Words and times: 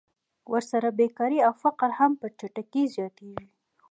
ورسره 0.51 0.89
بېکاري 0.99 1.39
او 1.47 1.53
فقر 1.63 1.89
هم 1.99 2.11
په 2.21 2.27
چټکۍ 2.39 2.83
زیاتېږي 2.95 3.45